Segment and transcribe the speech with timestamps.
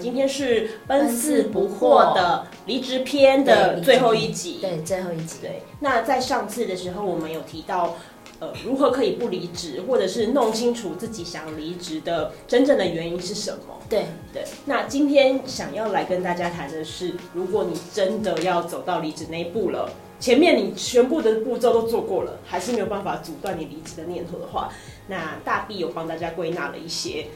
[0.00, 5.36] 今天是奔四不惑的离职篇的最后一集，对，最后一集。
[5.42, 7.96] 对，那在上次的时候，我们有提到，
[8.38, 13.78] 呃，如何可以不离职，或者是弄清楚自己想离职的真正的原因是什么？
[13.88, 14.42] 对对。
[14.64, 24.72] 那今天想要来跟大家谈的是，如果你真的要走到离职那一步了，前面你全部的步骤都做过了，还是没有办法阻断你离职的念头的话，
[25.08, 27.26] 那大 B 有帮大家归纳了一些。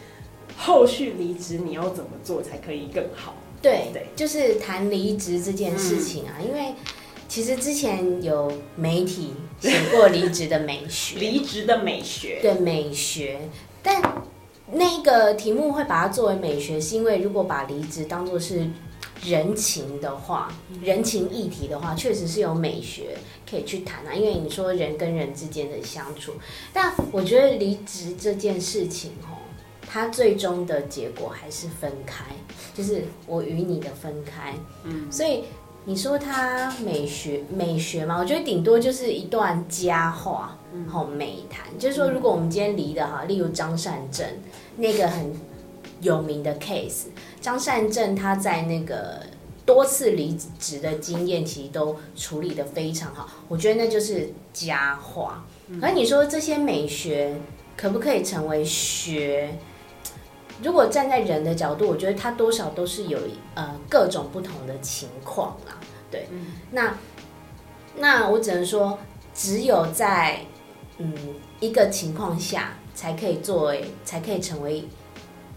[0.56, 3.34] 后续离职你要怎么做才可以更好？
[3.60, 6.74] 对对，就是谈离职这件事情啊，嗯、因为
[7.26, 13.40] 其实之前有媒体写过离职的美学， 离职的美学，对美学，
[13.82, 14.22] 但
[14.72, 18.68] 那个题目会把它作为美学，是因为如果把离职当做是
[19.24, 23.16] 人情的话，人情议题的话，确实是有美学
[23.50, 24.14] 可以去谈啊。
[24.14, 26.32] 因为你说人跟人之间的相处，
[26.72, 29.12] 但我觉得离职这件事情
[29.94, 32.24] 它最终的结果还是分开，
[32.74, 34.52] 就是我与你的分开。
[34.82, 35.44] 嗯，所以
[35.84, 41.66] 你说他美学美学嘛，我觉得顶多就是一段佳话，好美谈。
[41.78, 44.26] 就是说，如果我们今天离的哈，例如张善政
[44.78, 45.32] 那个很
[46.00, 47.04] 有名的 case，
[47.40, 49.22] 张善政他在那个
[49.64, 53.30] 多次离职的经验，其实都处理得非常好。
[53.46, 55.46] 我觉得那就是佳话。
[55.80, 57.36] 可是你说这些美学
[57.76, 59.56] 可不可以成为学？
[60.62, 63.18] 如果站在人的角度，我觉得他多少都是有
[63.54, 65.76] 呃各种不同的情况啦，
[66.10, 66.94] 对，嗯、那
[67.96, 68.98] 那我只能说，
[69.34, 70.40] 只有在
[70.98, 71.12] 嗯
[71.60, 74.84] 一个情况下，才可以作为，才可以成为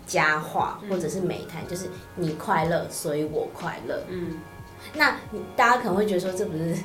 [0.05, 4.39] 佳话或者是美谈，嗯、就是你快乐，所以我快乐，嗯，
[4.93, 5.17] 那
[5.55, 6.75] 大家可能会觉得说，这不是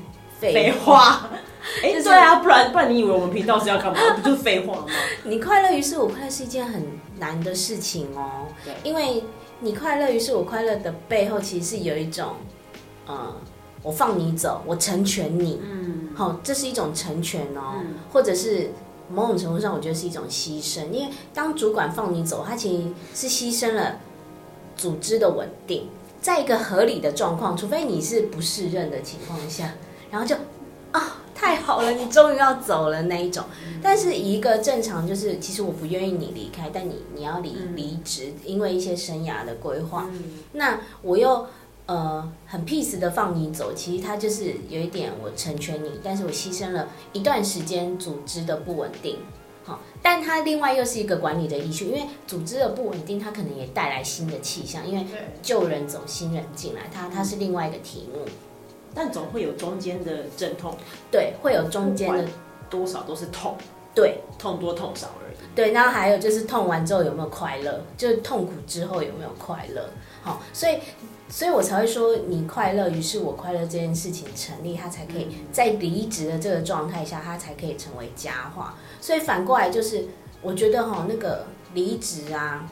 [0.50, 1.28] 废话。
[1.80, 3.98] 哎，对啊，不然不然你以为我们频道是要干嘛？
[4.18, 4.86] 不就是废话吗？
[5.22, 6.84] 你快乐于是我快乐是一件很
[7.20, 8.46] 难的事情哦。
[8.64, 9.22] 对，因为
[9.60, 12.30] 你快乐于是我快乐的背后，其实是有一种，
[13.06, 13.32] 呃，
[13.80, 18.72] 我放你走，我成全你，嗯，好，这是一种成全哦，嗯、或者是
[19.08, 20.90] 某种程度上，我觉得是一种牺牲。
[20.90, 24.00] 因为当主管放你走，他其实是牺牲了
[24.76, 25.88] 组织的稳定，
[26.20, 29.74] 在一个合理的状况，除非你是不适任的情况下，
[30.12, 30.36] 然后就
[30.92, 31.16] 啊。
[31.34, 33.44] 太好了，你终于要走了那一种。
[33.82, 40.08] 但是一个正常，就是其实我不愿意你离开，但你你要离离职，因为一些生涯的规划。
[40.52, 41.44] 那我又
[41.86, 49.18] 呃很 peace 的放你走，其实他就是有一点我成全你，但是我牺牲了一段时间组织的不稳定。
[49.64, 55.04] 好，但他另外又是一个管理的 issue，因为组织的不稳定，它可能也带来新的气象，因为
[55.42, 58.24] 旧人走，新人进来，它它是另外一个题目。
[58.94, 60.76] 但总会有中间的阵痛，
[61.10, 62.24] 对，会有中间的
[62.68, 63.56] 多少都是痛，
[63.94, 65.36] 对，痛多痛少而已。
[65.54, 69.90] 对，然后还有就是痛完之后有没有快乐，就是痛苦之后有没有快乐。
[70.22, 70.78] 好，所以，
[71.28, 78.76] 所以我才会说你快乐，于是我快乐这件事情成立，它才可以在离职的这个状态下，它才可以成为佳话。
[79.00, 80.06] 所以反过来就是，
[80.40, 82.66] 我觉得哈，那个离职啊，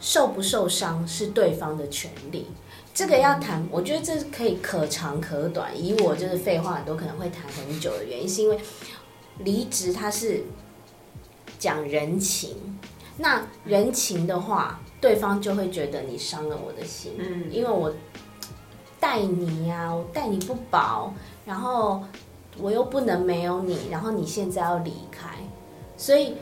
[0.00, 2.48] 受不受伤是对方的权利。
[2.92, 5.72] 这个要谈，我觉得这可以可长可短。
[5.74, 8.58] 以我就是废话很多，可能会谈很久的原因，是因为
[9.38, 10.44] 离职它是
[11.58, 12.78] 讲人情，
[13.16, 17.92] 那人情的话，对方就会觉得你伤了我的心，嗯，因为我
[18.98, 21.12] 待你呀、啊，我待你不薄，
[21.46, 22.02] 然后
[22.58, 25.30] 我又不能没有你，然后你现在要离开，
[25.96, 26.34] 所以。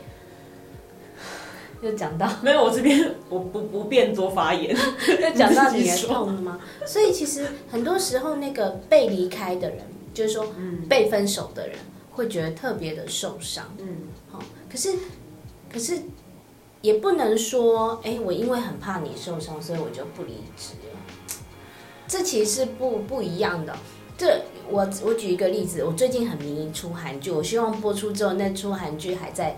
[1.81, 4.75] 又讲到 没有，我这边我不不便多发言。
[5.21, 6.59] 又讲到你痛了吗？
[6.85, 9.79] 所以其实很多时候，那个被离开的人，
[10.13, 10.45] 就是说
[10.89, 11.77] 被分手的人，
[12.11, 13.73] 会觉得特别的受伤。
[13.77, 13.87] 嗯，
[14.29, 14.93] 好，可是
[15.71, 15.99] 可是
[16.81, 20.99] 也不能说，哎，我因为很怕你受伤，所以我就不离职了。
[22.07, 23.73] 这其实是不不一样的。
[24.17, 29.57] 这我我举一个例子，我最近很迷出韩剧，我希望播出之后，那出韩剧还在。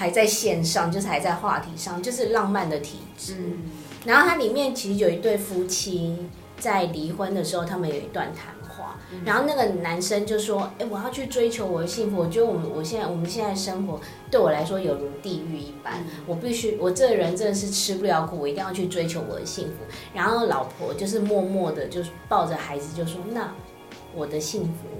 [0.00, 3.34] 还在线上，就是还在话题上，就是浪漫的体质。
[3.36, 3.58] 嗯、
[4.06, 6.16] 然后它里面其实有一对夫妻
[6.58, 8.96] 在离婚的时候，他们有一段谈话。
[9.12, 12.16] 嗯、然后那个男生就说：“哎，我要去追求我的幸福。
[12.16, 14.00] 我觉得我们我现在我们现在生活
[14.30, 15.92] 对我来说有如地狱一般。
[15.98, 19.84] 嗯、我必须，我这个人真的是吃不了苦，我一定要去追求我的幸福。”
[20.16, 23.52] 然后老婆就是默默的，就是抱着孩子就说：“那
[24.14, 24.68] 我的幸福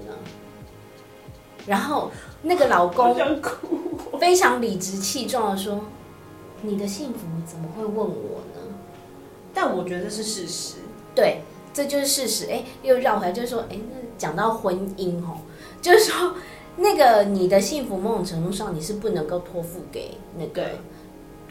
[1.65, 2.11] 然后
[2.41, 3.15] 那个老公
[4.19, 5.83] 非常理直气壮的说
[6.61, 8.75] ：“你的幸福怎么会问我呢？”
[9.53, 10.75] 但我觉得这是事实。
[11.13, 11.41] 对，
[11.73, 12.47] 这就是事实。
[12.49, 15.37] 哎，又绕回来，就是说，哎，那讲到婚姻哦，
[15.81, 16.35] 就是说，
[16.77, 20.69] 那个你的幸福某种程度上你是不能够托付给那个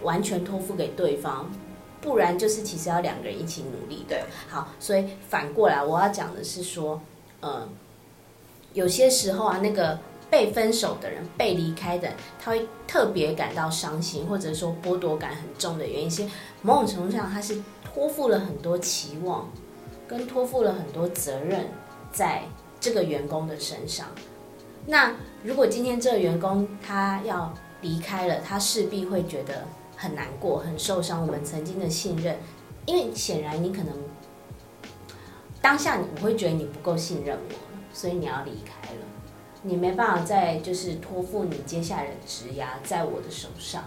[0.02, 1.50] 完全托付给对方。
[2.00, 4.16] 不然就是其实要两个人一起努力的。
[4.16, 6.98] 对，好，所以反过来我要讲的是说，
[7.42, 7.68] 嗯，
[8.72, 9.98] 有些时候啊，那个
[10.30, 16.24] 被分手的人、被离开的，他会特别感到伤心，或者说剥夺感很重的原因是，
[16.62, 19.50] 某种程度上他是托付了很多期望，
[20.06, 21.66] 跟托付了很多责任
[22.12, 22.42] 在
[22.78, 24.06] 这个员工的身上。
[24.86, 25.12] 那
[25.42, 29.66] 如果今天这个员工他要离开了，他势必会觉得
[29.96, 31.20] 很难过、很受伤。
[31.20, 32.38] 我们曾经的信任，
[32.86, 33.92] 因为显然你可能
[35.60, 37.54] 当下你我会觉得你不够信任我，
[37.92, 39.00] 所以你要离开了，
[39.62, 43.84] 你没办法再就是托付你接下来的职涯在我的手上，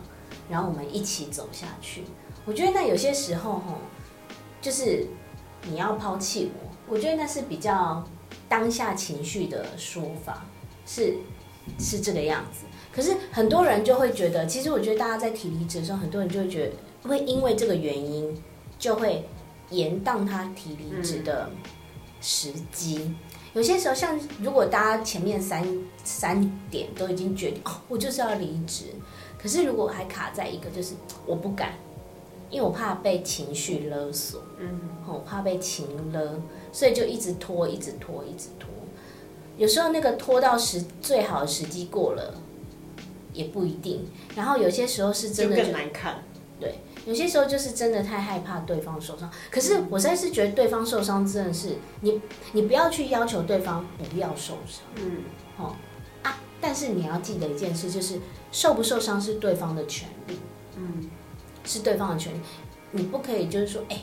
[0.50, 2.04] 然后我们一起走下去。
[2.46, 3.78] 我觉得那有些时候吼，
[4.62, 5.08] 就是
[5.64, 8.06] 你要抛弃我，我觉得那是比较
[8.50, 10.46] 当下情绪的说法。
[10.86, 11.16] 是，
[11.80, 12.66] 是这个样子。
[12.92, 18.38] 可是很多人就会觉得，其实我觉得大家在提离职的时候，很多人就会觉得，会因为这个原因，
[18.78, 19.28] 就会
[19.70, 21.50] 延宕他提离职的
[22.20, 23.16] 时机。
[23.54, 25.64] 有些时候，像如果大家前面三
[26.04, 26.42] 三
[26.72, 28.86] 点都已经决定，哦，我就是要离职，
[29.38, 30.96] 可是如果还卡在一个，就是
[31.28, 31.74] 我不敢，
[32.50, 36.42] 因为我怕被情绪勒索，嗯，我怕被情勒，
[36.72, 38.70] 所以就一直拖，一直拖，一直拖。
[39.56, 42.34] 有时候那个拖到时最好的时机过了，
[43.34, 44.04] 也不一定。
[44.36, 46.24] 然后有些时候是真的就更难看。
[46.60, 49.30] 对，有些时候就是真的太害怕对方受伤。
[49.52, 52.22] 可是我实在是觉得对方受伤真的是你，
[52.52, 54.84] 你不要去要求对方不要受伤。
[54.96, 55.18] 嗯，
[55.58, 55.76] 哦
[56.24, 58.20] 啊，但是你要记得一件事，就是
[58.52, 60.40] 受不受伤是对方的权利。
[60.78, 61.10] 嗯，
[61.64, 62.40] 是对方的权利，
[62.92, 64.02] 你不可以就是说，哎。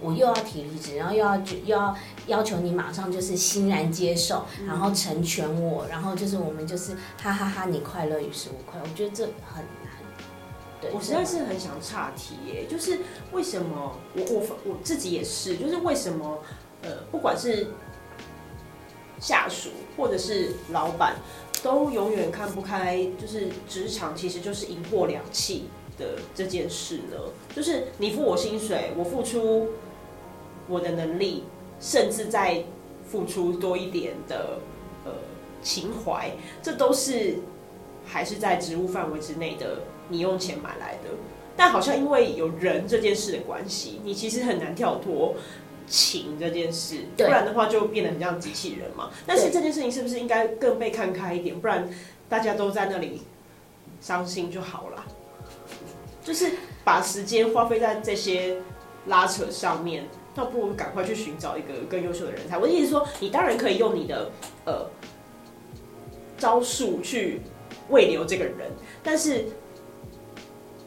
[0.00, 9.83] 我又要提离职，然后又要又要要求你马上就是欣然接受，然后成全我，然后就是我们就是哈哈哈，你快乐于是我快乐，我觉得这很难。
[10.84, 12.98] 对，我实在是很想岔题耶，就是
[13.32, 16.38] 为什么我我我自己也是，就是为什么
[16.82, 17.68] 呃，不管是
[19.18, 21.16] 下属或者是老板，
[21.62, 27.16] 都永远看不开，就是职场其实就是银货两气的这件事呢？
[27.54, 29.70] 就是你付我薪水，我付出。
[30.66, 31.44] 我的能力，
[31.78, 32.64] 甚至再
[33.06, 34.58] 付出多一点的
[35.04, 35.12] 呃
[35.62, 36.30] 情怀，
[36.62, 37.36] 这都是
[38.06, 39.80] 还是在职务范围之内的。
[40.08, 41.10] 你用钱买来的，
[41.56, 45.34] 但好像因为有人这件事的关系，你其实很难跳脱
[45.86, 49.10] 情这件事，不然的话就变得很像机器人嘛。
[49.26, 51.60] 但是这件事情是不是应该更被看开一点？
[51.60, 51.88] 不然
[52.28, 53.22] 大家都在那里
[54.00, 55.04] 伤心就好了。
[56.22, 56.52] 就是
[56.84, 58.58] 把时间花费在这些
[59.06, 60.06] 拉扯上面。
[60.36, 62.58] 倒不如赶快去寻找一个更优秀的人才。
[62.58, 64.32] 我的意思是说，你当然可以用你的
[64.66, 64.90] 呃
[66.36, 67.40] 招数去
[67.88, 68.68] 慰留这个人，
[69.00, 69.44] 但是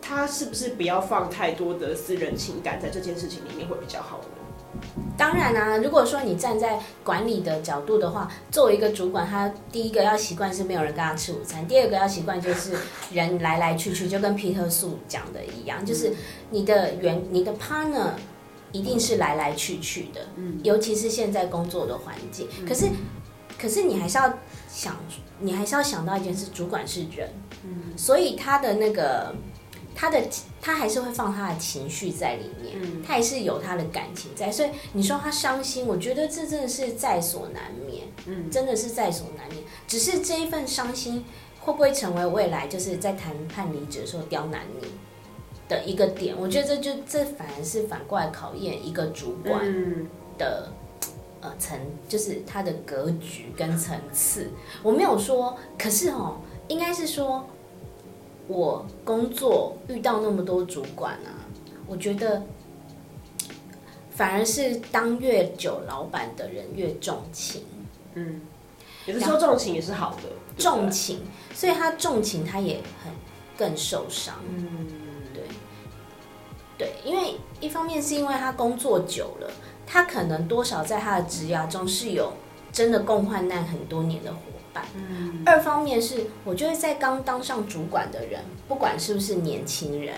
[0.07, 4.81] 他是不是不要放太多的私人情感在这件事情里面会比较好呢？
[5.18, 12.77] 当然啊，如果说你站在管理的角度的话，作为一个主管，他第一个要习惯是没有人跟他吃午餐，第二个要习惯就是
[13.12, 16.13] 人来来去去，就跟皮特素讲的一样，就是
[16.51, 18.12] 你的员、你的 partner。
[18.74, 22.50] 一定是来来去去的，嗯，尤其是现在工作的环境。
[22.68, 22.89] 可是，
[23.57, 24.38] 可是你还是要
[24.68, 24.94] 想，
[25.39, 27.30] 你还是要想到一件事：主管是人，
[27.63, 29.33] 嗯，所以他的那个，
[29.97, 30.21] 他的
[30.61, 34.51] 他还是会放他的情绪在里面，嗯，他还是有他的感情在。
[34.51, 39.63] 所以你说他伤心，我觉得这真的是在所难免，嗯，真的是在所难免。
[39.87, 41.25] 只是这一份伤心
[41.59, 44.87] 会不会成为未来就是在谈判离职的时候刁难你？
[45.69, 49.66] 的一个点，我觉得这就这反而是反过来考验一个主管
[50.37, 51.11] 的、嗯、
[51.42, 51.77] 呃层，
[52.07, 54.49] 就是他的格局跟层次。
[54.81, 56.37] 我没有说，可是哦，
[56.69, 57.45] 应该是说，
[58.47, 61.45] 我工作遇到那么多主管啊，
[61.85, 62.44] 我觉得
[64.11, 67.63] 反而是当越久老板的人越重情。
[68.16, 68.42] 嗯，
[69.06, 70.23] 有的时候重情也是好的，
[70.57, 71.21] 重情，
[71.54, 73.13] 所以他重情他也很
[73.57, 74.35] 更受伤。
[74.47, 74.87] 嗯。
[75.33, 75.44] 对，
[76.77, 79.51] 对因为一方面是因为他工作久了，
[79.85, 82.33] 他可能多少在他的职涯中是有
[82.71, 84.39] 真的共患难很多年的伙
[84.77, 84.85] 伴。
[84.95, 85.43] 嗯。
[85.45, 90.15] 二方面是，我觉得在刚当上主管的人，不管是不是年轻人，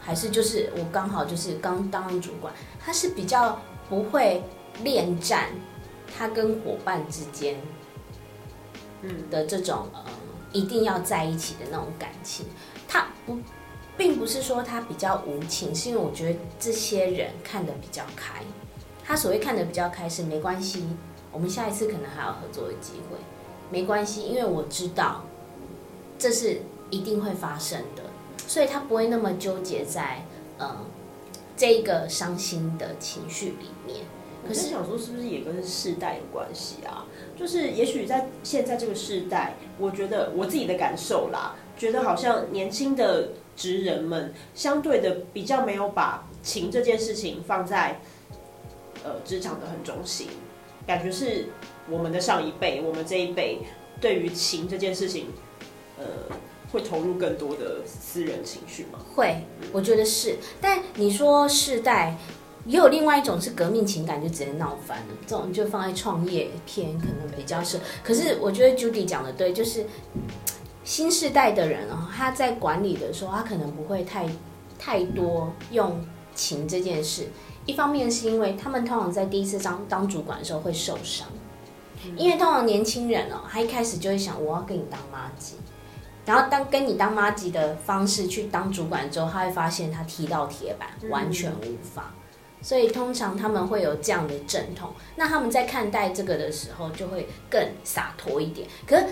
[0.00, 4.42] 还是就是我刚好就是刚当上主管，他是比较不会
[4.82, 5.50] 恋战，
[6.18, 7.56] 他跟伙伴之间，
[9.02, 10.04] 嗯的这种呃
[10.52, 12.46] 一定要在一起的那种感情，
[12.88, 13.38] 他不。
[13.94, 18.42] 并不是说他比较无情，是因为我觉得这些人看得比较开。
[19.04, 20.82] 他所谓看得比较开是没关系，
[21.30, 23.18] 我们下一次可能还有合作的机会，
[23.72, 25.24] 没关系，因为我知道
[26.18, 26.60] 这是
[26.90, 28.02] 一定会发生的，
[28.46, 30.24] 所以他不会那么纠结在
[30.58, 30.84] 嗯
[31.56, 34.00] 这一个伤心的情绪里面。
[34.46, 37.06] 可是想说，是不是也跟世代有关系啊？
[37.38, 48.00] 就是也许在现在这个世代，我觉得我自己的感受啦，觉得好像年轻的职人们相对的比较没有把情这件事情放在
[49.04, 50.26] 呃职场的很中心，
[50.88, 51.46] 感觉是
[51.90, 53.58] 我们的上一辈，我们这一辈
[54.00, 55.26] 对于情这件事情，
[55.98, 56.04] 呃，
[56.72, 58.98] 会投入更多的私人情绪吗？
[59.14, 60.36] 会，我觉得是。
[60.60, 62.16] 但你说世代。
[62.64, 65.06] 也有另外一种是革命情感，就直接闹翻了。
[65.26, 67.80] 这种就放在创业片可能比较是。
[68.04, 69.84] 可是我觉得 Judy 讲的对，就是
[70.84, 74.28] 新世代的人哦，他在管理的时候，他可能不会太
[74.78, 77.26] 太多用情这件事。
[77.66, 81.26] 一方面是因为他们通常在第一次当当主管的时候会受伤，
[82.16, 85.56] 因为通常年轻人哦，他一开始就会想我要跟你当麻吉，
[86.24, 92.12] 然后当跟你当麻吉的方式去当主管之后，他会发现他踢到铁板，完全无法。
[92.60, 98.68] 所以通常他们会有这样的阵痛，那他们在看待这个的时候就会更洒脱一点。
[98.86, 99.06] 可是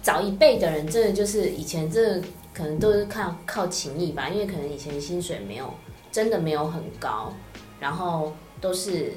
[0.00, 2.18] 早一辈的人，真的就是以前这
[2.54, 5.70] 可能都是靠靠情谊吧，因为可能以前薪水没有
[6.10, 7.30] 真的没有很高，
[7.78, 9.12] 然后都是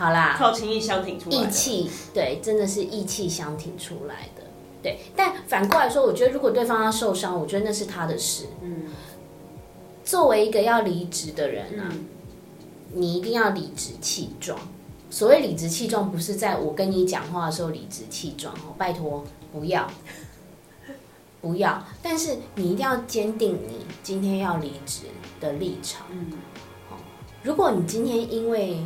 [0.00, 4.42] 好啦，靠情义相挺出来的，义气对，真的是义气相挺出来的。
[4.82, 8.46] 对，但反过来说，我觉得如果对方要受伤，我觉得那是他的事。
[8.62, 8.84] 嗯。
[10.02, 12.06] 作为一个要离职的人啊，嗯、
[12.94, 14.58] 你一定要理直气壮。
[15.10, 19.86] 所谓理直气壮，不是在我跟你讲话的时候理直气壮哦，拜托不要，
[21.42, 21.84] 不要。
[22.02, 25.02] 但是你一定要坚定你今天要离职
[25.38, 26.06] 的立场。
[26.10, 26.32] 嗯，
[27.42, 28.78] 如果你今天因为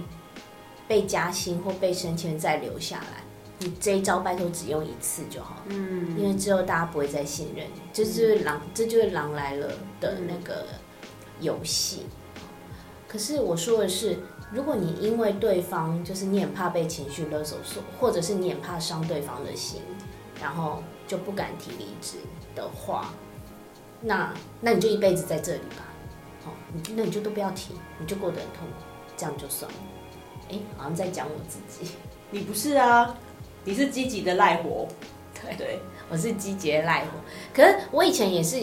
[0.89, 3.23] 被加薪或被升迁再留下来，
[3.59, 5.63] 你这一招拜托只用一次就好。
[5.67, 9.69] 嗯，因为之后大家不会再信任你，这就是狼，这就是狼来了
[10.01, 10.67] 的那个。
[11.41, 12.07] 游戏，
[13.09, 14.17] 可是我说的是，
[14.53, 17.59] 如果你因为对方就是你很怕被情绪勒索，
[17.99, 19.83] 或者是你很怕伤对方的心，
[20.41, 22.19] 然后就不敢提离职
[22.55, 23.13] 的话，
[24.01, 25.85] 那那你就一辈子在这里吧，
[26.45, 26.55] 好，
[26.95, 28.85] 那你就都不要提，你就过得很痛苦，
[29.17, 29.79] 这样就算了。
[30.51, 31.93] 哎，好像在讲我自己，
[32.31, 33.17] 你不是啊，
[33.65, 34.87] 你是积极的赖活，
[35.43, 35.79] 对对，
[36.11, 37.11] 我是积极的赖活，
[37.55, 38.61] 可是我以前也是。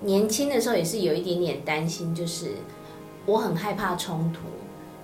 [0.00, 2.50] 年轻的时候也是有一点点担心，就是
[3.24, 4.40] 我很害怕冲突，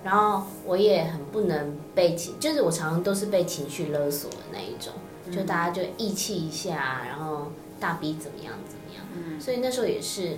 [0.03, 4.93] 然后我也很不能被情，就是我常常都是被情绪勒索的那一种，
[5.31, 10.37] 就大家就义气一下，然后大逼怎么样怎么样，所以那时候也是。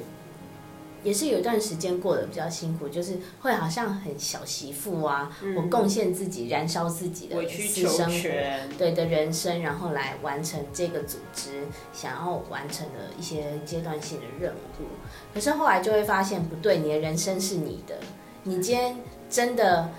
[1.04, 8.30] 也是有一段时间过得比较辛苦，就是会好像很小媳妇啊，嗯、我贡献自己，燃烧自己的私生活，
[8.78, 14.86] 对的人生，然后来完成这个组织想要完成的一些阶段性的任务。
[15.34, 17.96] 可是后来就会发现不对，你的人生是你的，
[18.44, 18.96] 你今天
[19.30, 19.90] 真的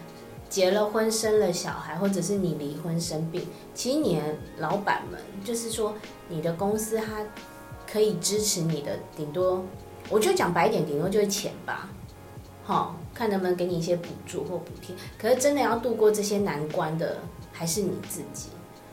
[0.49, 4.23] 结了婚、生了小孩，或者是你离婚生病，其实你的
[4.58, 5.94] 老板们就是说，
[6.28, 7.26] 你的公司它
[7.87, 9.62] 可以支持你的，顶多。
[10.11, 11.88] 我就讲白一点，顶多就是钱吧，
[12.62, 14.94] 好，看能不能给你一些补助或补贴。
[15.18, 17.18] 可是真的要度过这些难关的，
[17.52, 18.49] 还是你自己。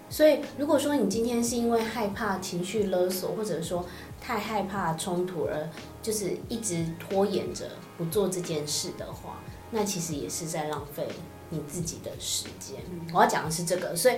[0.09, 3.85] 所以，如果说你今天是因为害怕情绪勒索，或者说
[4.19, 5.69] 太害怕冲突而
[6.01, 7.65] 就是一直拖延着
[7.97, 9.41] 不做这件事的话，
[9.71, 11.07] 那其实也是在浪费
[11.49, 12.77] 你自己的时间。
[13.13, 14.15] 我要讲的是这个，所以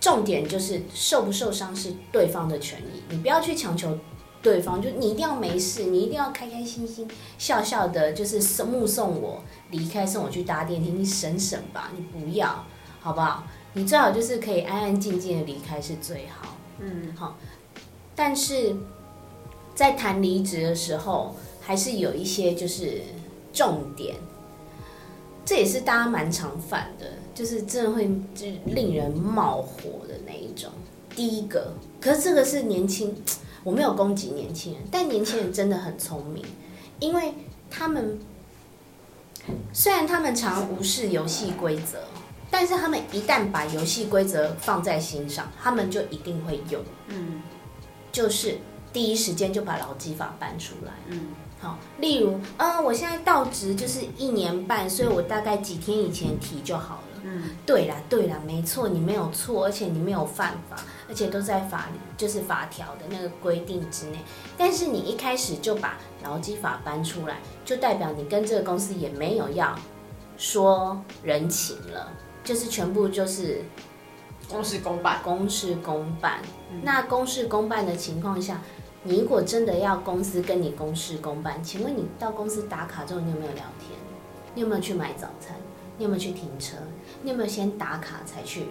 [0.00, 3.98] 重点就是受不受伤是对方的权利，你不要去强求。
[4.44, 7.08] 对方就你一定要没事，你一定要开开心心、
[7.38, 12.62] 笑笑的，就是目送我离开，送我去搭电梯，你省省吧，你不要，
[13.00, 13.44] 好不好？
[13.72, 16.56] 你最好就是可以安安静静的离开是最好。
[16.78, 17.38] 嗯，好。
[18.14, 18.76] 但是
[19.74, 23.00] 在谈离职的时候，还是有一些就是
[23.50, 24.14] 重点，
[25.46, 30.70] 这也是大家蛮常犯的，就是真的会就令人冒火的那一种。
[31.16, 33.16] 第一个，可是这个是年轻。
[33.64, 36.44] 我没有攻击年轻人，但年轻人真的很聪明，
[37.00, 37.34] 因为
[37.70, 38.18] 他们
[39.72, 41.98] 虽然他们常无视游戏规则，
[42.50, 46.80] 但是他们一旦把游戏规则放在心上，他们就一定会用。
[47.08, 47.42] 嗯，
[48.12, 48.58] 就是
[48.92, 50.92] 第一时间就把劳基法搬出来。
[51.08, 51.28] 嗯，
[51.58, 57.03] 好，例如，嗯，我现在到职就是一年半，所以我大概几天以前提就好了。
[57.26, 60.76] 嗯，对啦，对啦，没错，你没有错，而且你没有犯法，
[61.08, 64.18] 而且都在法律，就是法条的那个规定之内。
[64.58, 69.74] 但是你一开始就把劳基法搬出来，就代表你跟这个公司也没有要
[70.36, 72.12] 说人情了，
[72.44, 73.62] 就是全部就是
[74.46, 76.40] 公事公办，公事公办。
[76.82, 78.60] 那公事公办的情况下，
[79.02, 83.98] 你如果真的要公司跟你公事公办，请问你到公司打卡之后，你有没有聊天？
[84.54, 85.56] 你有没有去买早餐？
[85.96, 86.76] 你有没有去停车？
[87.24, 88.66] 你有没有先打卡才去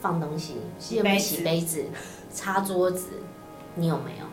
[0.00, 0.54] 放东西？
[0.88, 1.84] 你有没有洗杯子、
[2.32, 3.08] 擦桌子？
[3.74, 4.24] 你有没有？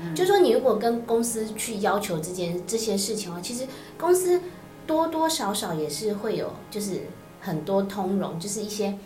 [0.00, 4.40] 嗯、就说你如果跟公司去要求这件这些事情的话，其实公司
[4.84, 7.02] 多多少少也是会有，就是
[7.40, 8.98] 很多通融，就是一些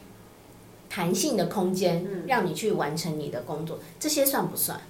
[0.89, 3.79] 弹性的空间，让你去完成你的工作。
[4.01, 4.81] 这些算不算？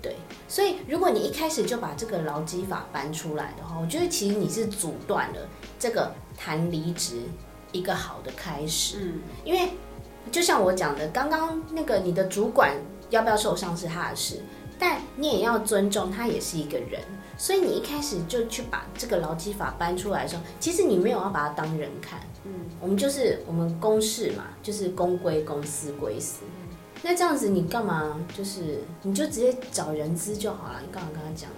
[0.00, 0.14] 对，
[0.46, 7.22] 所以如果你一开始就把这个劳基法搬出来的话，我觉得其实你是阻断了这个谈离职
[7.72, 8.98] 一个好的开始。
[9.00, 9.70] 嗯，因为
[10.30, 12.74] 就像我讲的，刚刚那个你的主管。
[13.10, 14.40] 要不要受伤是他的事，
[14.80, 17.00] 但你也要尊重他，也是一个人。
[17.38, 22.18] 所以你一开始就去把这个劳基法搬出来的时候，其实你没有要把它当人看。
[22.42, 26.40] 嗯，我们就是我们公事嘛，就是公归公，私归私。
[27.00, 28.20] 那这样子你干嘛？
[28.36, 30.80] 就是你就直接找人资就好了。
[30.84, 31.48] 你干嘛跟他讲？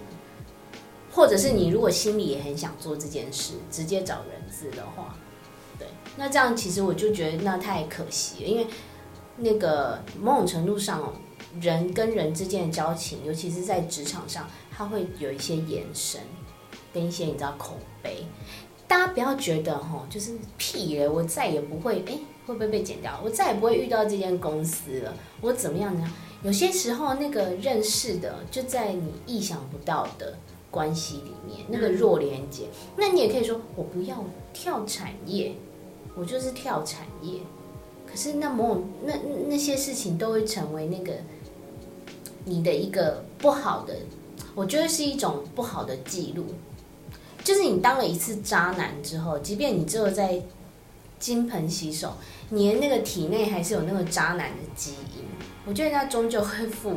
[1.19, 5.17] 或者是你如果心里也很想做这件事，直接找人资的话，
[5.77, 5.85] 对，
[6.15, 8.65] 那这样其实我就觉得那太可惜了，因为
[9.35, 11.13] 那个某种程度上。
[11.59, 16.21] 人跟人之间的交情，尤其是在职场上，他会有一些延伸，
[16.93, 18.23] 跟一些你知道口碑。
[18.87, 23.19] 大家不要觉得哈，就是屁嘞，我再也不会，哎，会不会被剪掉？
[23.23, 25.11] 我再也不会遇到这间公司了。
[25.41, 26.07] 我怎么样呢？
[26.43, 30.37] 有些时候那个认识的，就在你意想不到的
[30.71, 32.65] 关系里面，那个弱连接。
[32.95, 34.23] 那你也可以说，我不要
[34.53, 35.55] 跳产业，
[36.15, 37.39] 我就是跳产业。
[38.09, 39.13] 可是那某那
[39.47, 41.13] 那些事情都会成为那个。
[42.45, 43.93] 你的一个不好的，
[44.55, 46.45] 我觉得是一种不好的记录，
[47.43, 50.41] 就是你当了一次渣男之后，即便你之后在
[51.19, 52.13] 金盆洗手，
[52.49, 55.25] 你的那个体内还是有那个渣男的基因，
[55.65, 56.95] 我觉得那终究会复，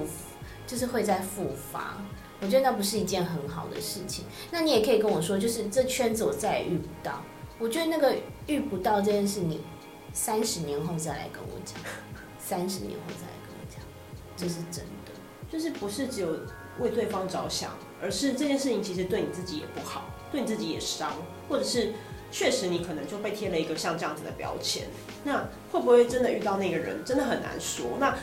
[0.67, 1.99] 就是会再复发。
[2.43, 4.25] 我觉得那不是一件很好的事情。
[4.51, 7.23] 那你也可以跟我说，就是这圈子我再也遇不到。
[7.59, 8.17] 我觉得那个
[8.49, 9.61] 遇不到这件事，你
[10.13, 11.79] 三十年后再来跟我讲，
[12.39, 13.81] 三十年后再来跟我讲，
[14.37, 15.13] 这是真的。
[15.49, 16.41] 就是不是只有
[16.81, 21.13] 为对方着想，而是这件事情其实对你自己也不好，对你自己也伤，
[21.49, 21.93] 或者是
[22.33, 24.89] 确实你可能就被贴了一个像这样子的标签。
[25.23, 27.99] 那会不会真的遇到那个人，真的很难说。
[28.01, 28.17] 那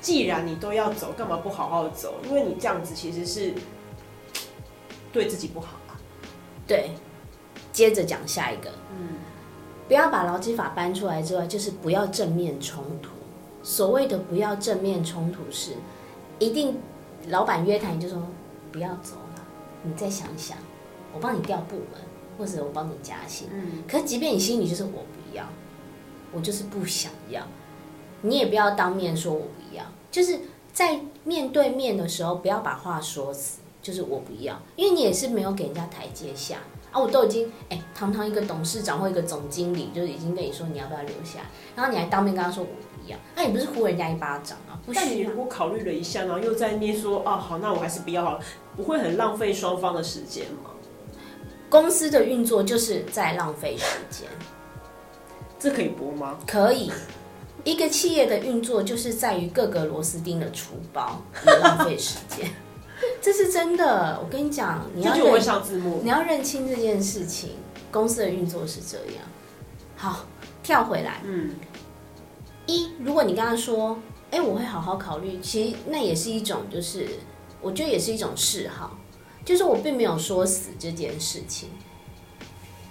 [0.00, 2.14] 既然你都要走，干嘛不好好走？
[2.24, 3.52] 因为你这样子其实是
[5.12, 5.98] 对自己不好啊。
[6.66, 6.92] 对，
[7.72, 9.16] 接着讲下一个，嗯，
[9.88, 13.10] 不要把劳基法搬出来之外，就是不要正面冲突。
[13.62, 15.72] 所谓的不要正面冲突是，
[16.38, 16.78] 一定
[17.28, 18.22] 老板约谈就说
[18.72, 19.42] 不要走了，
[19.82, 20.56] 你再想想，
[21.12, 22.00] 我帮你调部门，
[22.38, 23.48] 或者我帮你加薪。
[23.52, 23.82] 嗯。
[23.86, 25.44] 可是即便你心里就是我不要，
[26.32, 27.46] 我就是不想要，
[28.22, 30.38] 你也不要当面说我不要，就是
[30.72, 36.56] 在面对面的时候不要把话说死，就是我不要，因为你也是没有给人家台阶下
[36.92, 41.40] 啊，我都已经哎，堂堂一个董事长或一个总经理，就是已经跟你说你要不要留下，
[41.74, 42.68] 然后你还当面跟他说我。
[43.34, 44.78] 那你不是呼人家一巴掌啊？
[44.94, 48.40] 但你如果考虑了一下，然后又在那边说啊，好，那我还是不要好了，
[48.76, 50.70] 不会很浪费双方的时间吗？
[51.68, 54.28] 公司的运作就是在浪费时间，
[55.58, 56.38] 这可以播吗？
[56.46, 56.92] 可以。
[57.64, 62.50] 一个企业的运作就是在于各个螺丝钉的出包，也浪费时间，
[63.20, 64.18] 这是真的。
[64.22, 67.50] 我跟你讲，你要认上字幕，你要认清这件事情。
[67.90, 69.24] 公司的运作是这样。
[69.96, 70.24] 好，
[70.62, 71.50] 跳回来，嗯。
[72.66, 73.98] 一，如果你刚刚说，
[74.30, 77.08] 哎、欸，我会好好考虑，其实那也是一种，就是
[77.60, 78.96] 我觉得也是一种嗜好，
[79.44, 81.68] 就是我并没有说死这件事情。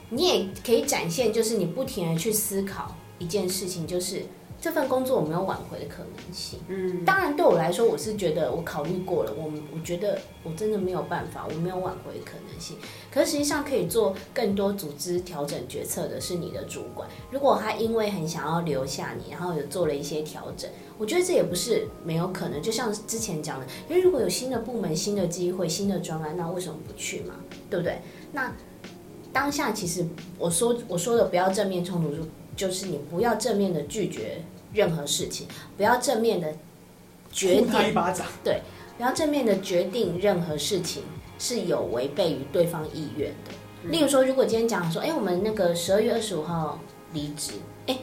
[0.10, 4.26] 你也可以展现，就是你不停的去思考一件事情，就是。
[4.62, 6.60] 这份工作我没有挽回的可能性？
[6.68, 12.78] 嗯，当然对我来说，我是觉得我考虑过了，我我觉得我真的没有办法，我没有挽回的可能性。
[13.10, 17.08] 可是实际上可以做更多组织调整决策的是你的主管。
[17.32, 22.62] 如果他因为很想要留下你，然后有做了一些调整，我觉得这也不是没有可能。
[22.62, 27.36] 就像之前讲的，因为如果有新的部门、新的机会、新的专案，那为什么不去嘛？
[27.70, 28.02] 对不对？
[28.34, 28.54] 那
[29.32, 30.06] 当下其实
[30.38, 32.12] 我说我说的不要正面冲突
[32.60, 34.42] 就是你不要正面的拒绝
[34.74, 36.54] 任何事情，不要正面的
[37.32, 37.72] 决定，
[38.44, 38.62] 对，
[38.98, 41.04] 不要正面的决定任何事情
[41.38, 43.52] 是有违背于对方意愿的。
[43.84, 43.94] 嗯。
[43.94, 46.78] 例如说，如果今天讲说，哎，我们那个十二月二十五号
[47.14, 47.54] 离职，
[47.88, 47.98] 哎，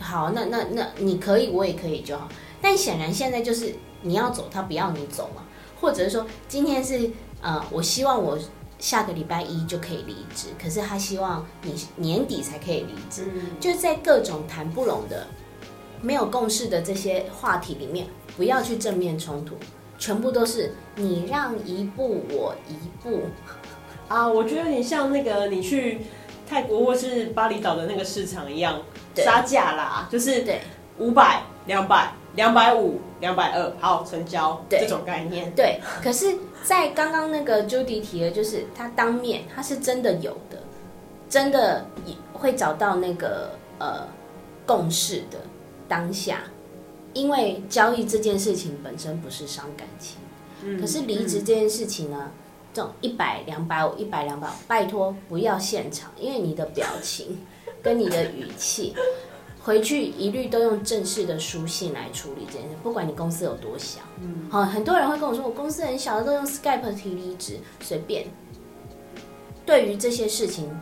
[0.00, 2.28] 好，那那那你可以，我也可以就好。
[2.60, 3.72] 但显然现在就是
[4.02, 5.44] 你要走，他不要你走嘛，
[5.80, 7.08] 或者是说今天是
[7.40, 8.36] 呃，我希望我。
[8.78, 15.26] 下个礼拜一就可以离职，可是他希望你年底才可以离职，嗯、就是在各种谈不拢的
[16.00, 19.56] 没有共识的这些话题里面，不要去正面冲突，
[19.98, 23.22] 全部都是你让一步我一步
[24.06, 24.26] 啊！
[24.26, 26.02] 我觉得有点像那个你去
[26.48, 28.80] 泰国或是巴厘岛的那个市场一样，
[29.16, 30.60] 杀价啦，就是对
[30.98, 35.52] 五百、两百、两百五、两百二，好成交，对这种概念。
[35.54, 40.62] 对，可是，在刚刚那个 Judy 提的，就是他当面他是真的有的，
[41.28, 41.86] 真的
[42.32, 44.06] 会找到那个呃
[44.66, 45.38] 共识的
[45.88, 46.42] 当下，
[47.14, 50.16] 因为交易这件事情本身不是伤感情，
[50.62, 52.32] 嗯、可是离职这件事情呢，嗯、
[52.74, 57.38] 这种一百、两百五、一百、两百五，拜托不要现场，因为你的表情
[57.82, 58.94] 跟你的语气，
[59.68, 68.26] 回去一律都用正式的书信来处理这件事，不管你公司有多小，嗯，好，很多人会跟我说，我公司很小，都用 Skype 提离职，随便。
[69.66, 70.74] 对于这些事情。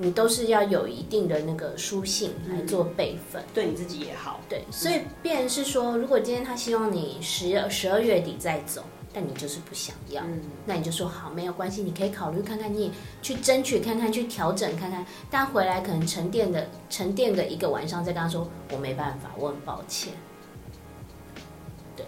[0.00, 4.38] 你都是要有一定的那个书信来做备份，对你自己也好。
[4.48, 8.84] 对，所以变是说，如果今天他希望你十二十二月底再走，
[9.18, 15.04] 但你就是不想要，嗯、那你就说好，没有关系，你可以考虑看看，你也去争取看看，去调整看看。
[15.28, 20.12] 但回来可能沉淀的沉淀的一个晚上，再跟他说，我没办法，我很抱歉。
[21.96, 22.06] 对，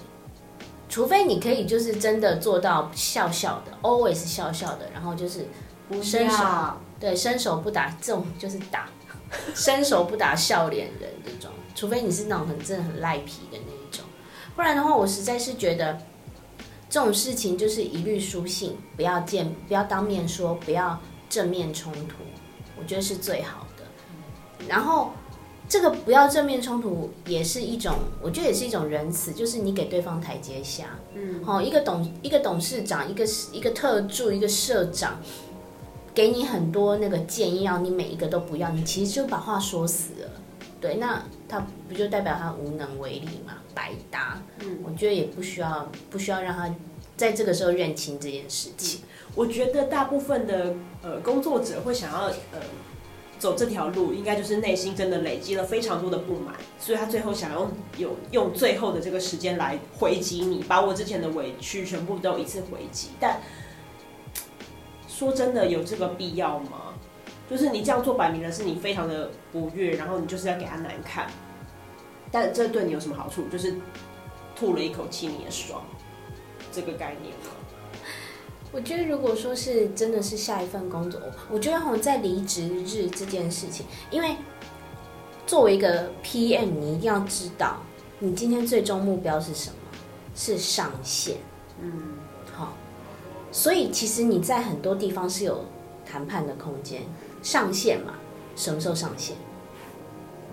[0.89, 5.49] 除非你可以就是真的做到笑笑的，always 笑笑的，然后就是
[6.01, 6.45] 伸手。
[7.01, 8.89] 对，伸手不打这种就是打，
[9.53, 14.05] 伸手不打笑脸人这种，除非你是那种很真的很赖皮的那一种，
[14.55, 15.99] 不然的话，我实在是觉得
[16.91, 21.01] 这种事情就是一律书信，不要见，不要当面说，不要
[21.31, 22.17] 正面冲突，
[22.79, 23.85] 我觉得是最好的。
[24.69, 25.13] 然后
[25.69, 30.99] 这个不要正面冲突也是一种，我觉得也是一种仁慈，就是你给对方台阶下。
[31.15, 35.19] 嗯，好，一个董一个董事长，一个一个特助，一个社长。
[36.13, 40.29] 给你很多那个建议，要你每一个都不要，你其实就把话说死了，
[40.81, 44.41] 对，那他不就代表他无能为力嘛，白搭。
[44.61, 46.73] 嗯，我觉得也不需要，不需要让他
[47.17, 49.01] 在这个时候认清这件事情。
[49.35, 52.61] 我觉得大部分的呃工作者会想要呃
[53.39, 63.41] 走这条路，应该就是内心真的累积了非常多的不满，所以他最后想用有用最后的这个时间来回击你，把我之前的委屈全部都一次回击，但。
[65.21, 66.90] 说真的，有这个必要吗？
[67.51, 71.27] 就是你这样做，摆明了是你非常的不悦，然后你就是要给他难看。
[72.31, 73.43] 但这对你有什么好处？
[73.49, 73.75] 就是
[74.55, 75.83] 吐了一口气你也爽，
[76.71, 77.51] 这个概念吗？
[78.73, 84.37] 我觉得，如果说是真的是下一份工作，我觉得好像在离职日这件事情，因为
[85.45, 87.79] 作为一个 PM，你一定要知道，
[88.21, 89.77] 你今天最终目标是什么？
[90.37, 91.39] 是上线。
[91.81, 91.91] 嗯。
[92.53, 92.75] 好
[93.51, 95.65] 所以其实你在很多地方是有
[96.07, 97.03] 谈判的空间，
[97.43, 98.15] 上线嘛，
[98.57, 99.37] 什么时候上线？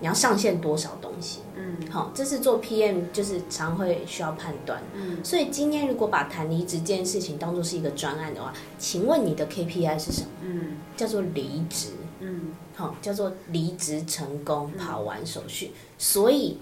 [0.00, 1.40] 你要上线多少东西？
[1.56, 4.80] 嗯，好，这是做 PM 就是常会需要判断。
[4.94, 10.28] 嗯，所以今天如果把谈离职这件事情当做是一个专案的话，请问你的 KPI 是什么？
[10.42, 11.88] 嗯，叫做离职。
[12.20, 15.72] 嗯，好，叫做离职成功，跑完手续。
[15.98, 16.58] 所以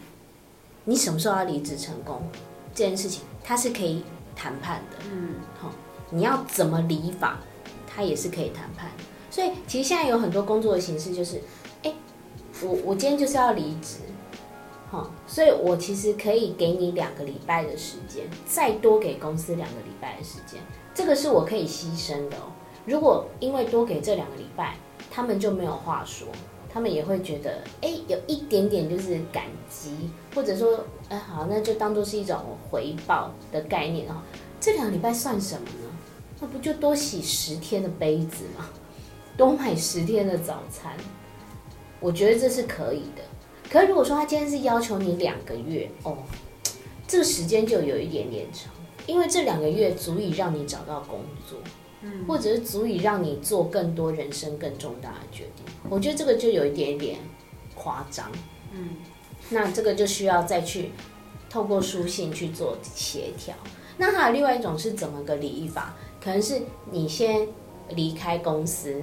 [0.85, 2.23] 你什么时候要离职成功？
[2.75, 4.03] 这件事情它是可以
[4.35, 4.97] 谈判的。
[5.13, 5.71] 嗯，好。
[6.09, 7.39] 你要怎么理法，
[7.87, 8.91] 它也是可以谈判。
[9.37, 11.39] 所以其实现在有很多工作的形式，就是，
[11.83, 11.93] 哎，
[12.63, 13.99] 我我今天就是要离职，
[14.91, 20.59] 好，所以我其实可以给你两个礼拜的时间，再多给公司两个礼拜的时间，
[20.95, 22.49] 这个是我可以牺牲的哦。
[22.87, 24.75] 如果因为多给这两个礼拜，
[25.11, 26.27] 他们就没有话说，
[26.73, 32.39] 他们也会觉得，哎，有一点点就是感激，或者说，哎，好，那就当做是一种
[32.71, 34.15] 回报的概念哦。
[34.59, 35.91] 这两个礼拜算什么呢？
[36.41, 38.67] 那不就多洗十天的杯子吗？
[39.37, 40.97] 多买十天的早餐，
[42.01, 43.23] 我觉得这是可以的。
[43.71, 46.19] 可是如果说他今天是要求你两个月哦，
[47.07, 48.73] 这个时间就有一点点长，
[49.07, 51.59] 因为这两个月足以让你找到工作，
[52.03, 55.65] 嗯，或者是足以让你做更多人生更重大的决定。
[55.91, 57.19] 我觉得这个就有一点点
[57.75, 58.31] 夸张，
[58.73, 58.91] 嗯，
[59.51, 60.93] 那这个就需要再去
[61.51, 63.55] 透过书信去做协调。
[63.99, 65.95] 那还有另外一种是怎么个离法？
[66.23, 67.47] 可能是你先
[67.91, 69.03] 离开公司，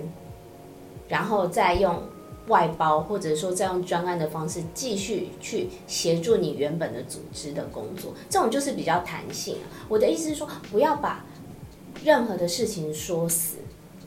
[1.07, 2.03] 然后再用
[2.47, 9.57] 外包，或者说再用专案的方式继续去协助你原本的组织的工作，这种就是比较弹性。
[9.87, 11.25] 我的意思是说，不要把
[12.03, 13.57] 任何的事情说死，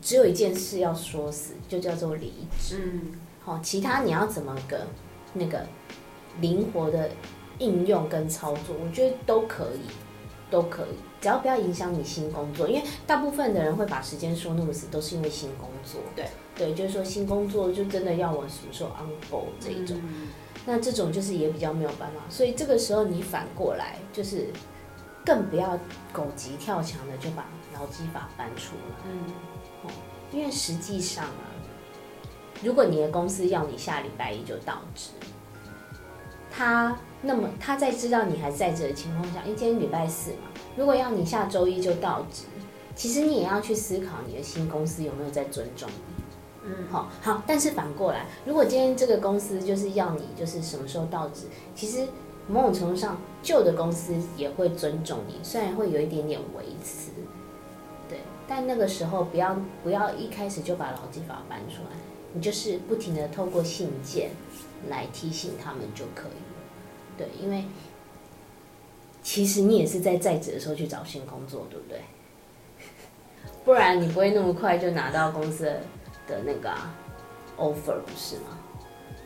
[0.03, 2.77] 只有一件事要说死，就叫做离职。
[2.83, 3.13] 嗯，
[3.45, 4.87] 好，其他你要怎么个
[5.33, 5.67] 那个
[6.41, 7.09] 灵活的
[7.59, 9.81] 应用跟操作，我觉得都可以。
[10.49, 16.01] 都可以，只要不要影响你新工作，因为大部分的人会把时间说那么死，都是因为新工作。
[16.15, 19.97] 对对，就是说新工作就真的要我什么时候 on board 这一种。
[20.03, 20.29] 嗯、
[20.65, 22.21] 那这种就是也比较没有办法。
[22.29, 24.49] 所以这个时候你反过来就是
[25.25, 25.79] 更不要
[26.13, 28.97] 狗急跳墙的就把劳基法搬出来。
[29.11, 29.33] 嗯，
[29.85, 29.91] 哦，
[30.33, 31.49] 因为实际上啊，
[32.63, 35.11] 如果你的公司要你下礼拜一就到职，
[36.51, 42.45] 他那么他在知道你还在职的情况下，因为今天礼拜四嘛，如果要你下周一就到职，
[42.95, 46.25] 其实你也要去思考你的新公司有没有在尊重你。
[46.69, 52.07] 嗯，好，好，但是反过来，如果今天这个公司就是要你就是什么时候到职，其实
[52.49, 57.11] 某种程度上旧的公司也会尊重你，虽然会有一点点维持，
[58.09, 61.97] 对，但那个时候不要不要一开始就把劳基法搬出来，
[62.33, 64.31] 你就是不停的透过信件
[64.89, 66.46] 来提醒他们就可以，
[67.17, 67.65] 对，因为
[69.23, 72.01] 其实你也是在在职的时候去找新工作，对不对？
[73.65, 75.81] 不然你不会那么快就拿到公司的。
[76.45, 76.93] 那个、啊、
[77.57, 78.59] offer 不是吗？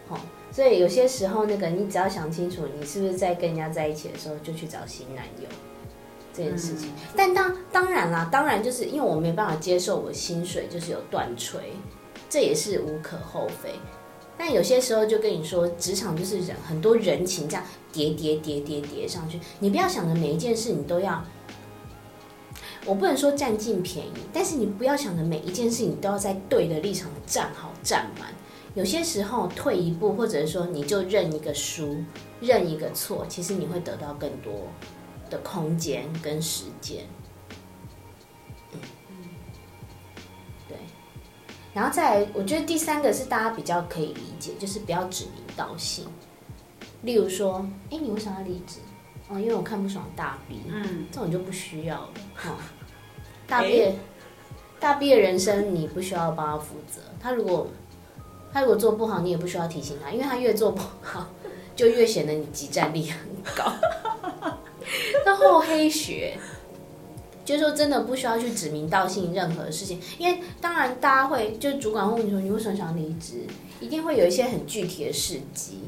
[0.07, 0.21] 好、哦，
[0.53, 5.49] 所以有些时候那个你只要想清楚，你是不是在跟人家在一起的时候就去找新男友
[6.35, 6.91] 这件事情。
[6.91, 11.73] 嗯、但当当然啦，当然就是因为我没办法接受我薪水就是有断锤，
[12.29, 13.73] 这也是无可厚非。
[14.37, 21.25] 但有些时候就跟你说，职场就是人很多人情这样叠叠叠叠叠上去，你不要想着每一件事你都要。
[22.87, 28.33] 我不能说占尽便宜，但是你不要想着每一件事你都要在对的立场站好站满。
[28.75, 32.03] 有些时候退一步，或者是说你就认一个输，
[32.41, 34.69] 认一个错，其实你会得到更多
[35.29, 37.05] 的空间跟时间。
[38.73, 38.81] 嗯，
[40.69, 40.79] 对。
[41.75, 46.07] 然后再来，我觉得第三个是大家比较可以理解，就是不要指名道姓。
[47.03, 48.79] 例如说，哎，你为什么要离职？
[49.29, 52.11] 哦，因为我看不爽大 B，嗯，这种就不需要了。
[52.35, 52.57] 哈、哦，
[53.47, 53.95] 大 B，、欸、
[54.81, 57.01] 大 B 的人生你不需要帮他负责。
[57.21, 57.69] 他如果
[58.53, 61.29] 他如果做不好，你也不需要提醒他，因为他越做不好，
[61.77, 63.21] 就越显得你即战力很
[63.55, 63.73] 高。
[65.25, 66.37] 那后黑学，
[67.45, 73.45] 就是说真的不需要去指名道姓任何事情，因为当然大家会，就主管问你说你为什么想离职，
[73.79, 75.79] 一定会有一些很具体的事迹。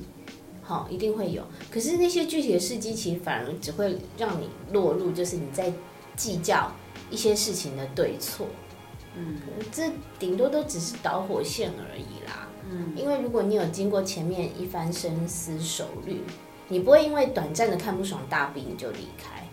[0.63, 1.43] 好，一定会有。
[1.71, 5.73] 可是那些具体的事迹，其实反而只会让你落入，就是你在
[6.17, 6.71] 计较
[7.11, 8.47] 一些事情的对错。
[9.17, 9.37] 嗯，
[9.71, 12.49] 这顶多都只是导火线而已啦。
[12.71, 16.23] 嗯，因为如果你有经过前面一番深思熟虑，
[16.69, 19.47] 你不会因为短暂的看不爽大 B 你就离开。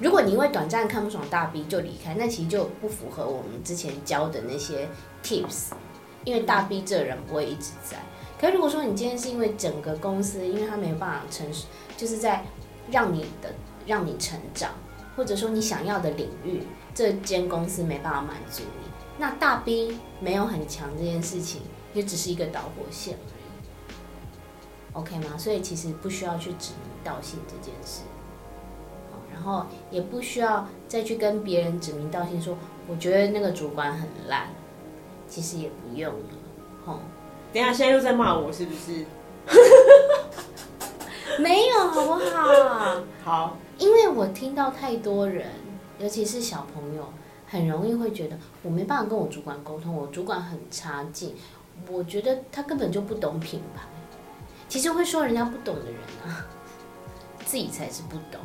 [0.00, 4.88] 如果你因为短暂看不爽大 B 就离开，那其实就不符合我们之前教的那些
[5.22, 5.72] tips。
[6.24, 7.98] 因为大 B 这人不会一直在。
[8.38, 11.46] 可如果说你今天是因为整个公司，因为他没有办法成，
[11.96, 12.44] 就是在
[12.90, 13.54] 让你的
[13.86, 14.72] 让你成长，
[15.16, 16.62] 或者说你想要的领域，
[16.94, 21.62] 这间公司没办法满足你，那大 B 没有很强这件事情，
[21.94, 24.98] 也只是一个导火线而已。
[24.98, 25.38] OK 吗？
[25.38, 28.02] 所以其实不需要去指名道姓这件事，
[29.32, 34.48] 然后也不需要再去跟别人指名道姓说，我觉得那个主管很烂，
[35.28, 36.28] 其实也不用了，
[37.54, 39.06] 等一下，现在又在骂我是不是？
[41.38, 43.00] 没有，好不好？
[43.24, 45.46] 好，因为我听到太多人，
[46.00, 47.08] 尤其是小朋友，
[47.46, 51.36] 很容易会觉得我没办法跟我主管沟通，我主管很差劲，
[51.88, 53.82] 我觉得他根本就不懂品牌。
[54.68, 55.94] 其实会说人家不懂的人
[56.26, 56.44] 啊，
[57.44, 58.40] 自己才是不懂。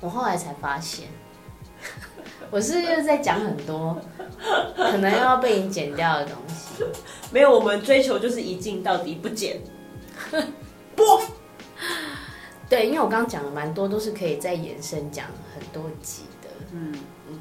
[0.00, 1.08] 我后来才发现。
[2.50, 3.96] 我是又在讲很多，
[4.76, 6.84] 可能要被你剪掉的东西。
[7.30, 9.60] 没有，我们追求就是一镜到底不剪。
[10.96, 11.22] 播。
[12.68, 16.48] 对，因为我刚刚讲了蛮多，都是可以再延伸讲很多集的。
[16.72, 16.94] 嗯
[17.28, 17.40] 嗯。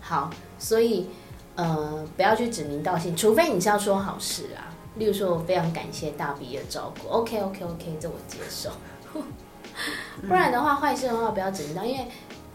[0.00, 1.08] 好，所以
[1.56, 4.70] 呃，不要去指名道姓，除非你是要说好事啊。
[4.96, 7.08] 例如说，我非常感谢大 B 的照顾。
[7.08, 8.70] OK OK OK，这我接受。
[10.28, 12.06] 不然的话，坏事的话不要指名道姓，因为。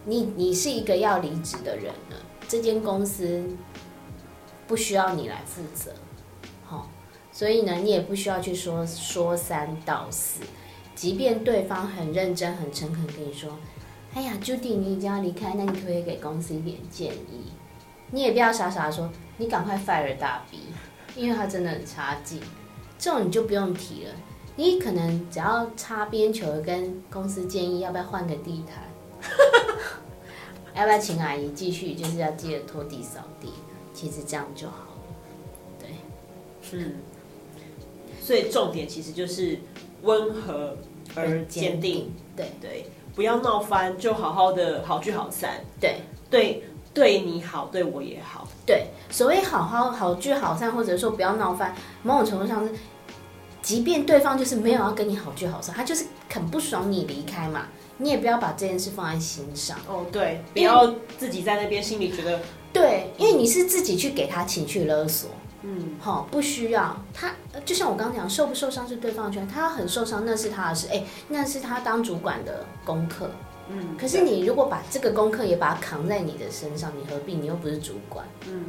[0.09, 2.17] 你你是一个要离职的人了，
[2.47, 3.47] 这间公司
[4.67, 5.91] 不需要你来负责，
[6.65, 6.89] 好，
[7.31, 10.41] 所以呢，你也不需要去说说三道四，
[10.95, 13.55] 即便对方很认真、很诚恳跟你说，
[14.15, 17.51] 哎呀，Judy，你已经要离开，那你可不可以给公司一点建议？
[18.09, 20.57] 你也不要傻傻说，你赶快 fire 大 B，
[21.15, 22.41] 因为他真的很差劲，
[22.97, 24.11] 这种你就不用提了，
[24.55, 28.88] 你可能只要擦边球，跟公司建议要不要换个地毯。
[30.75, 31.93] 要不要请阿姨继续？
[31.93, 33.49] 就是要记得拖地扫地，
[33.93, 35.79] 其实这样就好了。
[35.79, 35.89] 对，
[36.71, 36.95] 嗯，
[38.21, 39.60] 所以重点其实就是
[40.03, 40.77] 温和
[41.15, 42.12] 而坚定。
[42.36, 45.62] 对对，不要闹翻，就好好的好聚好散。
[45.79, 48.47] 对对，对你好，对我也好。
[48.65, 52.73] 对，所谓好好好聚好散，或者说不要闹翻，某种程度上是
[53.62, 57.67] 即便对方就是没有要跟你好聚好散，他就是很不爽你离开嘛，
[57.99, 59.77] 你也不要把这件事放在心上。
[59.88, 62.39] 哦，对，不要自己在那边心里觉得，
[62.73, 65.29] 对，因为你是自己去给他情绪勒索。
[65.62, 67.35] 嗯，好，不需要他，
[67.65, 73.29] 就像我刚刚讲，受不受伤是对方的权，他很受伤那是他的事，哎，那是他当主管的功课。
[73.71, 77.35] 嗯，可是你如果把这个功课也把它扛在你的身上，你何必？
[77.35, 78.25] 你又不是主管。
[78.47, 78.65] 嗯，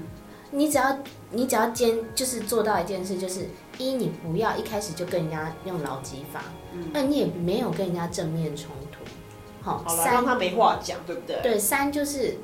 [0.50, 0.98] 你只要
[1.30, 8.98] 你只要坚就是做到一件事，就是一你不要一开始就跟人家用劳基法，嗯，那你也没有跟人家正面冲突。
[9.62, 11.40] 好，好了，让他没话讲，对不对？
[11.42, 12.36] 对，三就是。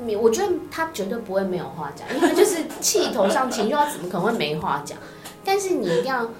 [0.00, 4.96] 你我觉得他绝对不会没有话讲，因为就是气头上情绪，他怎么可能会没话讲？
[5.44, 6.30] 但是你一定要，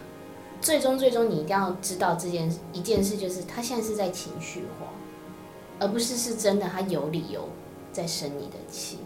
[0.61, 4.87] 最终最终你一定要知道这件一件事，就是他现在是在情绪化，
[5.81, 7.49] 而不是是真的他有理由
[7.92, 8.99] 在生你的气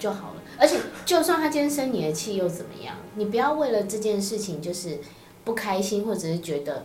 [0.00, 0.42] 就好了。
[0.58, 2.96] 而且就算他今天生你的气又怎么样？
[3.14, 4.98] 你不要为了这件事情就是
[5.44, 6.84] 不开心，或者是觉得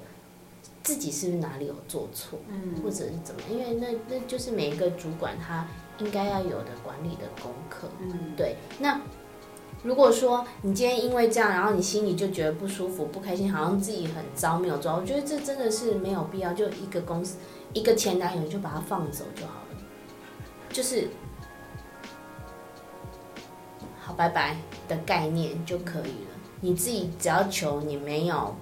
[0.83, 3.51] 自己是不是哪里有做错，嗯，或者是怎么样？
[3.51, 5.65] 因为那那就是每一个主管他。
[5.99, 8.57] 应该要有的管理的功课，嗯，对。
[8.79, 8.99] 那
[9.81, 16.51] 如果说你今天因为这样，然后你心里就觉得不舒服、不开心，好像自己很糟没有做，我觉得这真的是没有必要。
[16.51, 17.37] 就一个公司，
[17.71, 19.77] 一个前男友就把他放走就好了，
[20.69, 21.07] 就是
[24.05, 24.55] 好拜拜
[24.87, 26.35] 的概念就可以了。
[26.61, 28.55] 你自己只要求你没有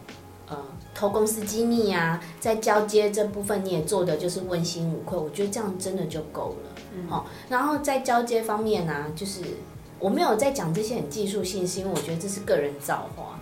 [0.48, 0.58] 呃
[0.96, 6.70] 偷公司机密啊，在交接这部分你也做的就是问心无愧，我觉得这样真的就够了。
[7.10, 9.42] 好、嗯，然后在交接方面呢、啊，就是
[10.00, 13.40] 我没有在讲这些很技术性，是因为我觉得这是个人造化，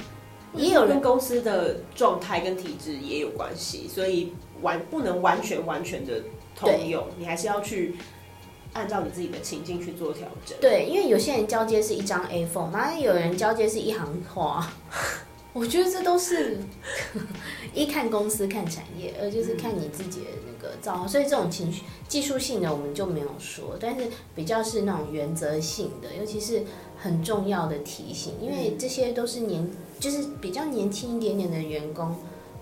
[0.56, 6.22] 也有跟公司的状态跟体制也有关系，所以完不能完全完全的
[6.56, 7.96] 通用，你还是要去
[8.74, 10.58] 按照你自己的情境去做调整。
[10.62, 14.72] 对，因为有些人交接是一张 A4，然后有人交接是一行话。
[15.54, 16.58] 我觉得这都是
[17.76, 21.06] 一看公司看产业，二就是看你自己的那个造化。
[21.06, 26.64] 所以这种情绪技术性的我们就没有说，但是比较是那种原则性的，尤其是
[26.98, 32.16] 很重要的提醒，因为这些都是年就是比较年轻一点点的员工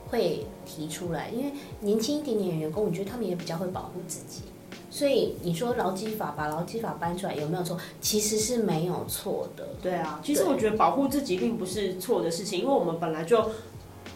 [0.08, 4.42] 会提出来，因为年轻一点点的员工，我觉得他们也比较会保护自己。
[4.90, 7.78] 所以你说劳基法把劳基法搬出来有没有错？
[8.02, 9.68] 其实是没有错的。
[9.82, 13.52] 对啊，其实我觉得保护自己并不是错的事情，因为我们本来就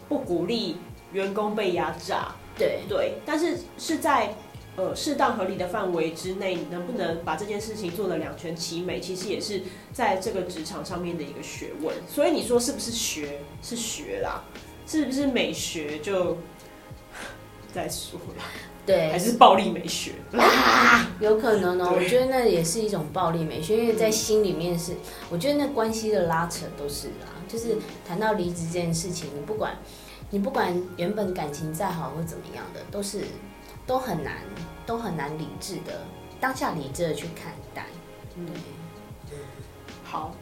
[0.10, 0.78] 不鼓励
[1.12, 2.34] 员工被压榨。
[2.58, 4.36] 对对，但是是在
[4.76, 11.96] 呃适当合理的范围之内，你能不能把这件事情做得两全其美，其实也是在这个职场上面的一个学问。
[12.08, 13.40] 所以你说是不是学？
[13.62, 14.44] 是学啦，
[14.86, 16.38] 是不是美学就
[17.74, 18.44] 再说了。
[18.86, 21.94] 对，还是暴力美学啦，有可能哦。
[21.96, 24.94] 我觉得那也是一种暴力美学，因为在心里面是，
[25.30, 27.32] 我觉得那关系的拉扯都是啊。
[27.48, 29.78] 就是谈到离职这件事情，你不管，
[30.32, 33.22] 你不管原本感情再好或怎么样的，都是
[33.88, 34.34] 都很难，
[34.86, 36.02] 都很难理智的
[36.42, 37.86] 当下理智的去看待。
[38.36, 38.48] 嗯，
[40.04, 40.36] 好，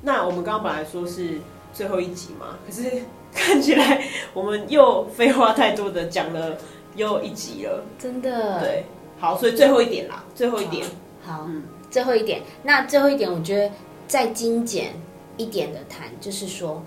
[0.00, 1.40] 那我们刚刚本来说是
[1.74, 3.02] 最后一集嘛，可是
[3.34, 4.02] 看起来
[4.32, 6.56] 我们又废话太多的讲了。
[6.96, 8.60] 又一集了，真的。
[8.60, 8.84] 对，
[9.18, 10.86] 好，所以最后一点啦，最后一点，
[11.24, 11.48] 好，
[11.90, 12.42] 最后一点。
[12.62, 13.74] 那最后一点，我觉得
[14.06, 14.94] 再精简
[15.36, 16.82] 一点的谈，就是说，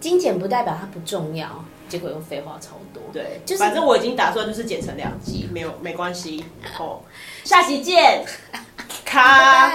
[0.00, 3.02] 精简不代表它不重要，结果又废话超多。
[3.12, 6.44] 对，就是反正我已经打算就是剪成两集，没有没关系。
[6.78, 7.00] 哦，
[7.44, 8.24] 下期见，
[9.04, 9.72] 卡。